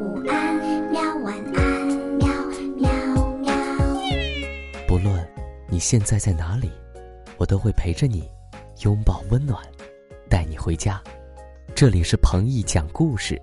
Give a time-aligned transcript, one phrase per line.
[0.00, 0.56] 午安，
[0.90, 1.86] 喵晚安，
[2.16, 2.26] 喵
[2.78, 2.90] 喵
[3.36, 3.52] 喵。
[4.88, 5.14] 不论
[5.68, 6.70] 你现在在哪里，
[7.36, 8.26] 我都会陪着你，
[8.82, 9.62] 拥抱温暖，
[10.26, 10.98] 带你回家。
[11.74, 13.38] 这里是彭毅讲故事，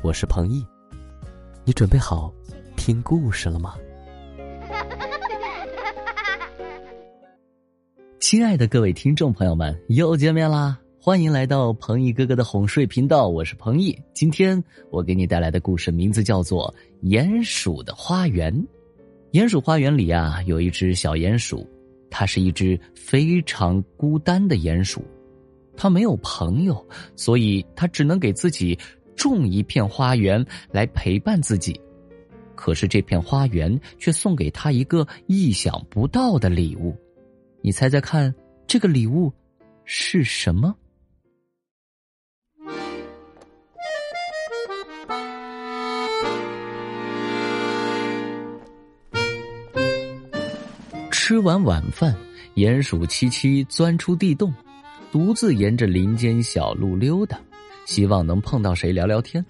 [0.00, 0.66] 我是彭毅，
[1.62, 2.32] 你准备好
[2.74, 3.74] 听故事了吗？
[8.18, 10.78] 亲爱的各位听众朋友们，又见面啦！
[11.00, 13.96] 欢迎来到彭毅哥哥的哄睡频道，我是彭毅。
[14.12, 16.74] 今天我给你带来的故事名字叫做
[17.06, 18.52] 《鼹鼠的花园》。
[19.30, 21.64] 鼹鼠花园里啊，有一只小鼹鼠，
[22.10, 25.00] 它是一只非常孤单的鼹鼠，
[25.76, 28.76] 它没有朋友，所以它只能给自己
[29.14, 31.80] 种一片花园来陪伴自己。
[32.56, 36.92] 可是这片花园却送给他一个意想不到的礼物。
[37.62, 38.34] 你猜猜看，
[38.66, 39.32] 这个礼物
[39.84, 40.74] 是什么？
[51.28, 52.16] 吃完晚饭，
[52.54, 54.50] 鼹鼠七七钻出地洞，
[55.12, 57.38] 独自沿着林间小路溜达，
[57.84, 59.44] 希望能碰到谁聊聊天。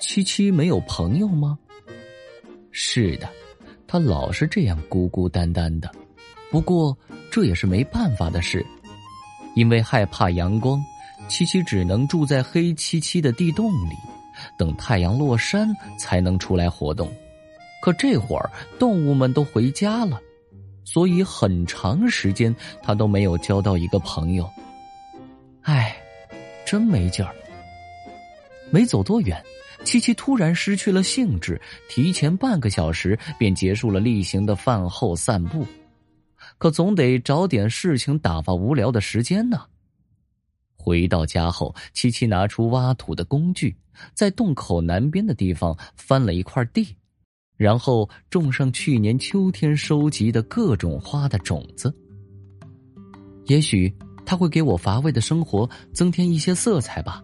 [0.00, 1.58] 七七没有朋友吗？
[2.70, 3.28] 是的，
[3.86, 5.92] 他老是这样孤孤单单的。
[6.50, 6.96] 不过
[7.30, 8.64] 这也是没办法的事，
[9.54, 10.82] 因为害怕阳光，
[11.28, 13.94] 七七只能住在黑漆漆的地洞里，
[14.58, 15.68] 等太阳落山
[15.98, 17.12] 才能出来活动。
[17.82, 20.18] 可这会儿动物们都回家了，
[20.86, 24.48] 所以很长时间他都没有交到一个朋友。
[25.60, 25.94] 唉，
[26.64, 27.34] 真没劲儿。
[28.70, 29.44] 没走多远，
[29.84, 35.66] 七七突然失去了兴致，提前半个小时便结束了例行的饭后散步。
[36.58, 39.60] 可总得找点事情打发无聊的时间呢。
[40.76, 43.76] 回到家后，七七拿出挖土的工具，
[44.14, 46.96] 在洞口南边的地方翻了一块地，
[47.56, 51.94] 然后种上去年秋天收集的各种花的种子。
[53.46, 53.92] 也许
[54.24, 57.22] 它会给我乏味的生活增添一些色彩吧。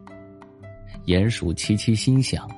[1.07, 2.49] 鼹鼠七七心想。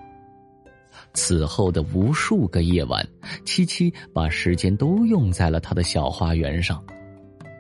[1.13, 3.07] 此后的无数个夜晚，
[3.45, 6.85] 七七把时间都用在了他的小花园上，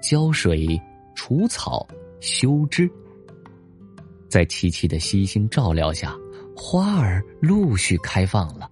[0.03, 0.80] 浇水、
[1.14, 1.86] 除草、
[2.20, 2.91] 修枝。
[4.28, 6.14] 在七七的悉心照料下，
[6.56, 8.69] 花儿陆续开放了。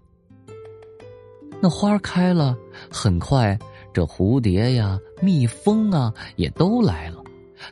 [1.63, 2.57] 那花开了，
[2.91, 3.57] 很快，
[3.95, 7.23] 这蝴蝶呀、蜜蜂啊也都来了，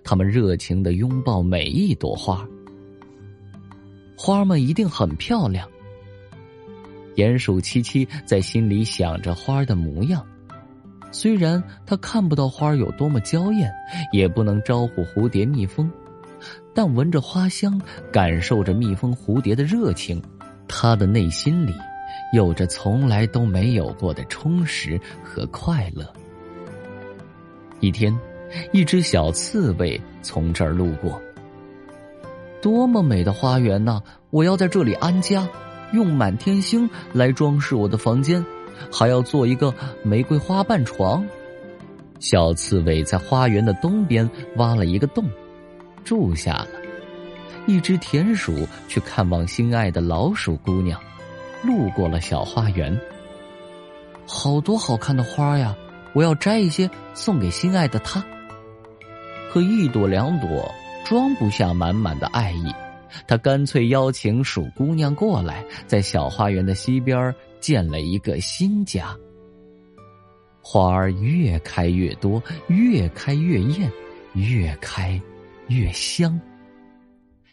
[0.05, 2.47] 他们热情的拥抱每一朵花。
[4.17, 5.69] 花们一定很漂亮。
[7.17, 10.25] 鼹鼠七七在心里想着花的模样，
[11.11, 13.69] 虽然他看不到花有多么娇艳，
[14.12, 15.91] 也不能招呼蝴蝶蜜蜂，
[16.72, 17.81] 但闻着花香，
[18.12, 20.22] 感受着蜜蜂蝴蝶的热情，
[20.69, 21.75] 他的内心里
[22.32, 26.06] 有着从来都没有过的充实和快乐。
[27.80, 28.16] 一天，
[28.72, 31.20] 一只小刺猬从这儿路过，
[32.60, 34.00] 多么美的花园呐！
[34.30, 35.48] 我要在这里安家。
[35.92, 38.47] 用满天星来装饰我的房间，
[38.92, 39.74] 还要做一个
[40.04, 41.26] 玫瑰花瓣床。
[42.20, 45.28] 小刺猬在花园的东边挖了一个洞，
[46.04, 46.68] 住下了。
[47.66, 51.00] 一只田鼠去看望心爱的老鼠姑娘，
[51.65, 52.98] 路过了小花园。
[54.26, 55.76] 好多好看的花呀！
[56.12, 58.25] 我要摘一些送给心爱的她。
[59.53, 60.72] 可一朵两朵
[61.04, 62.72] 装不下满满的爱意。
[63.26, 69.16] 他干脆邀请鼠姑娘过来，在小花园的西边建了一个新家。
[70.62, 73.91] 花儿越开越多，越开越艳，
[74.34, 75.21] 越开
[75.66, 76.41] 越香。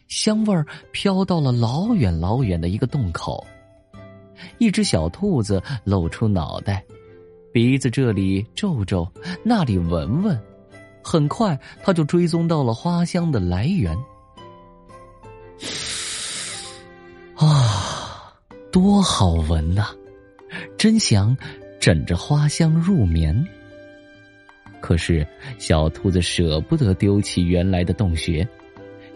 [0.06, 3.44] 香味儿飘到了老远老远的一个洞口。
[4.58, 6.84] 一只小兔子露出脑袋，
[7.52, 9.06] 鼻子这里皱皱，
[9.44, 10.38] 那里闻闻。
[11.02, 13.96] 很快，它就追踪到了花香的来源。
[17.36, 18.34] 啊，
[18.70, 19.88] 多好闻呐！
[20.76, 21.36] 真想
[21.80, 23.46] 枕着花香入眠。
[24.80, 25.26] 可是
[25.58, 28.46] 小兔子舍不得丢弃原来的洞穴，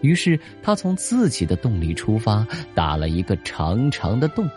[0.01, 4.49] 于是它从自己的洞里出发，打了一个长长的洞，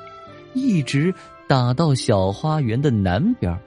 [0.55, 1.15] 一直
[1.49, 3.59] 打到小花园的南边。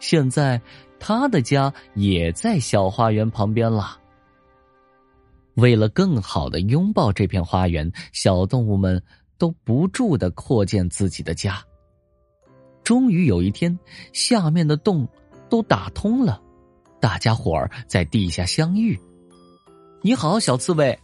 [0.00, 0.60] 现在，
[1.00, 3.98] 他的家也在小花园旁边了。
[5.54, 9.02] 为了更好的拥抱这片花园，小动物们
[9.36, 11.60] 都不住的扩建自己的家。
[12.84, 13.76] 终于有一天，
[14.12, 15.06] 下面的洞
[15.48, 16.40] 都打通了，
[17.00, 18.98] 大家伙儿在地下相遇。
[20.00, 20.96] 你好，小刺猬；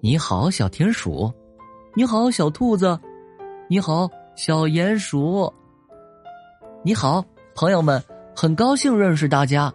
[0.00, 1.32] 你好，小田鼠；
[1.94, 2.94] 你好，小兔子；
[3.70, 4.06] 你好，
[4.38, 5.52] 小鼹鼠。
[6.84, 7.24] 你好，
[7.56, 8.00] 朋友们，
[8.36, 9.72] 很高兴认识大家。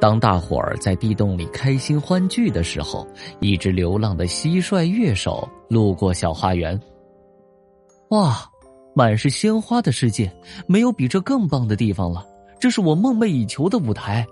[0.00, 3.04] 当大伙儿在地洞里开心欢聚的时候，
[3.40, 6.80] 一只流浪的蟋蟀乐手路过小花园。
[8.10, 8.48] 哇，
[8.94, 10.32] 满是鲜花的世界，
[10.68, 12.24] 没有比这更棒的地方了。
[12.60, 14.24] 这是我梦寐以求的舞台。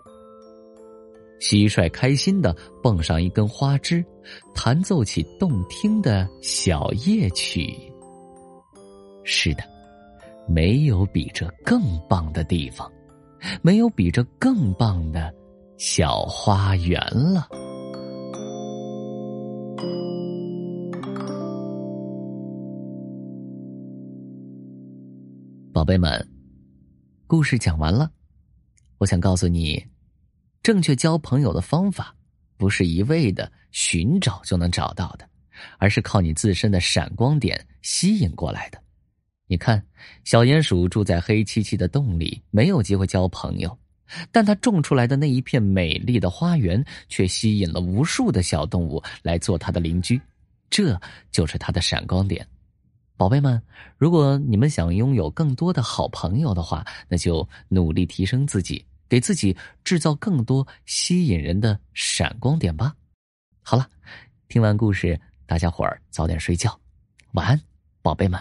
[1.40, 4.04] 蟋蟀开心的蹦上一根花枝，
[4.54, 7.91] 弹奏起动听的小夜曲。
[9.24, 9.62] 是的，
[10.46, 12.90] 没有比这更棒的地方，
[13.62, 15.32] 没有比这更棒的
[15.78, 17.48] 小花园了。
[25.72, 26.28] 宝贝们，
[27.26, 28.10] 故事讲完了。
[28.98, 29.84] 我想告诉你，
[30.62, 32.14] 正确交朋友的方法，
[32.56, 35.28] 不是一味的寻找就能找到的，
[35.78, 38.81] 而是靠你自身的闪光点吸引过来的。
[39.52, 39.84] 你看，
[40.24, 43.78] 小鼹鼠住在黑漆漆的洞里，没有机会交朋友，
[44.30, 50.18] 但它种出来的那一片美丽的花园，却吸引了无数的小动物来做它的邻居，
[50.70, 50.98] 这
[51.30, 52.48] 就是它的闪光点。
[53.18, 53.62] 宝贝们，
[53.98, 59.54] 如果你们想拥有更多的好朋友的话，那就努力提升自己，给自己
[59.84, 62.94] 制造更多吸引人的闪光点吧。
[63.60, 63.86] 好了，
[64.48, 66.74] 听完故事，大家伙儿早点睡觉，
[67.32, 67.60] 晚安，
[68.00, 68.40] 宝贝们，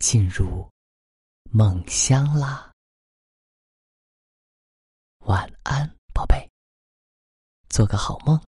[0.00, 0.66] 进入
[1.52, 2.72] 梦乡啦。
[5.26, 6.50] 晚安，宝贝，
[7.68, 8.42] 做个好梦。